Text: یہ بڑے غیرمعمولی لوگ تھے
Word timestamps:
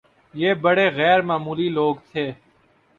یہ 0.33 0.51
بڑے 0.63 0.85
غیرمعمولی 0.97 1.67
لوگ 1.69 1.95
تھے 2.11 2.25